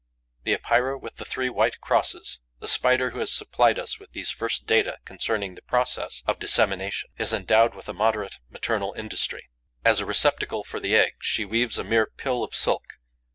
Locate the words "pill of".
12.07-12.55